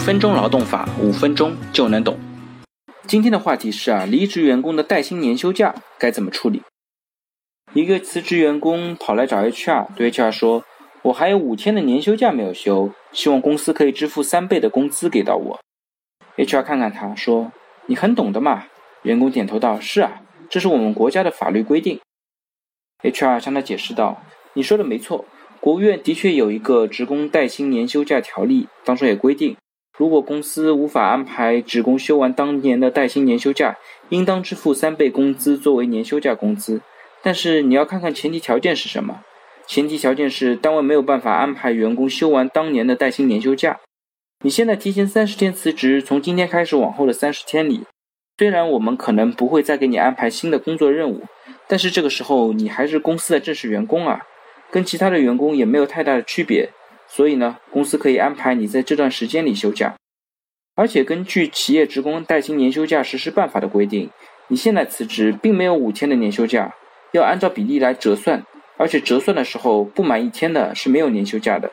[0.00, 2.18] 分钟劳动法，五分钟就能懂。
[3.06, 6.62] 今天的话题是啊，离职员工的带薪年休假该怎么处理？
[7.74, 10.64] 一个辞职员工跑来找 HR，对 HR 说
[11.02, 15.60] ：“我还有五天的年休假没有休，希望公司可以支付三倍的工资给到我。
[16.38, 17.52] ”HR 看看他说
[17.86, 18.64] ：“你很懂的嘛。”
[19.04, 22.00] 员工点头道：“是啊，这是我们国家的法律规定。
[23.02, 24.22] ”HR 向他解释道
[24.54, 25.26] ：“你说的没错。”
[25.60, 29.56] 国务院的确有一个职工带薪年休假条例，当中也规定，
[30.00, 33.76] 如果公司无法安排职工休完当年的带薪年休假，
[34.08, 36.80] 应当支付三倍工资作为年休假工资。
[37.22, 39.20] 但是你要看看前提条件是什么？
[39.66, 43.78] 前提条件是单位没有办法安排员工休完当年的带薪年休假。
[44.42, 47.82] 你现在提前三十天辞职，从今天开始往后的三十天里，
[48.38, 51.24] 虽然我们可能不会再给你安排新的工作任务，
[51.68, 54.22] 但是这个时候你还是公司的正式员工啊。
[54.70, 56.70] 跟其他的员工也没有太大的区别，
[57.12, 59.94] 所以呢，公司可以安排你在这段时间里休假。
[60.76, 64.08] 而且根据企业职工带薪年休假实施办法的规定，
[64.46, 66.74] 你现在辞职并没有五天的年休假，
[67.12, 68.44] 要按照比例来折算，
[68.76, 71.70] 而且折算的时候不满一天的是没有年休假的。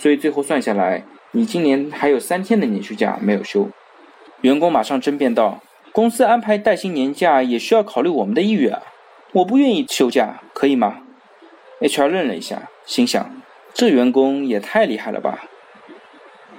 [0.00, 3.68] 所以最后算下来，你今年还有三天的年休假没有休。
[4.40, 8.82] 员工马上争辩道：“公司安排带薪年假也需要考虑我们的意愿啊，
[9.32, 11.02] 我不愿意休假，可以吗？”
[11.80, 13.37] HR 愣了一下，心想：
[13.78, 15.44] 这员工也太厉害了吧。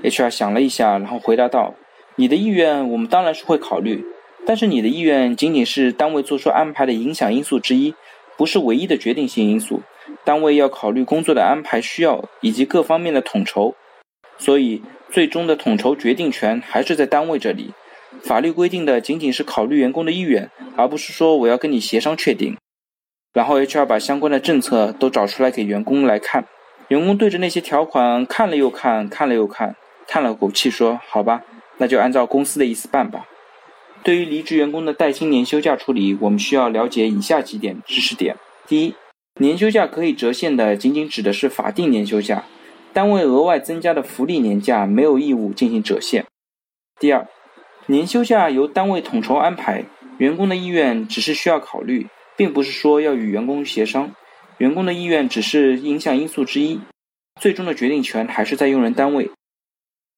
[0.02, 1.76] HR 想了一下，然后回答道
[2.16, 4.06] ：“你的意愿我们当然是会考虑，
[4.46, 7.94] 但是你的意愿仅仅是单位做出安排的影响因素之一，
[8.38, 9.82] 不是唯一的决定性因素。
[10.24, 13.76] 单位要考虑工作的安排需要以及各方面的统筹，
[14.38, 14.82] 所以
[15.12, 17.74] 最终的统筹决定权还是在单位这里。
[18.24, 22.56] 法律规定的仅仅是考虑员工的意愿，而不是说我要跟你协商确定。”
[23.36, 26.46] 然后 HR 把相关的政策都找出来给员工来看，
[26.90, 29.76] 员工对着那些条款看了又看，看了又看，
[30.08, 31.44] 叹了口气说：“好吧，
[31.78, 33.28] 那就按照公司的意思办吧。”
[34.04, 38.36] 对于离职员工的带薪年休假处理，我们需要了解以下几点知识点：
[38.68, 38.96] 第一，
[39.40, 42.44] 年休假可以折现的仅仅指的是法定年休假，
[42.92, 46.24] 单位额外增加的福利年假没有义务进行折现；
[47.00, 47.28] 第二，
[47.86, 49.86] 年休假由单位统筹安排，
[50.18, 52.08] 员工的意愿只是需要考虑。
[52.40, 54.14] 并不是说要与员工协商，
[54.60, 56.82] 员工的意愿只是影响因素之一，
[57.40, 59.32] 最终的决定权还是在用人单位。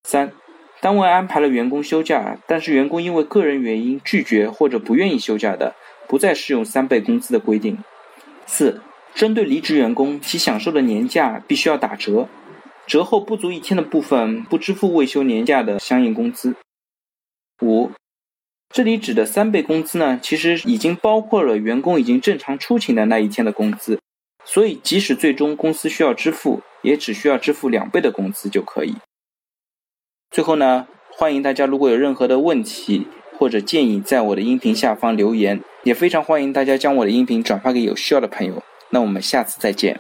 [0.04, 0.34] 三，
[0.82, 5.76] 单位安排了员工休假，但是员工因为个人原因拒绝或者不愿意休假的，
[6.08, 7.78] 不再适用三倍工资的规定。
[8.48, 8.82] 四，
[9.14, 12.28] 针对离职员工，其享受的年假必须要打折，
[12.88, 16.56] 折后不足一天的部分不支付未休年假的相应工资。
[17.62, 17.92] 五。
[18.74, 24.00] 这里指的三倍工资呢，其实已经包括了员工已经正常出勤的那一天的工资，
[24.44, 28.96] 所以即使最终公司需要支付，也只需要支付两倍的工资就可以。
[30.30, 33.08] 最后呢，欢迎大家如果有任何的问题
[33.38, 38.64] 或者建议，在我的音频下方留言，也非常欢迎大家将我的音频转发给有需要的朋友。
[38.92, 40.00] 那我们下次再见。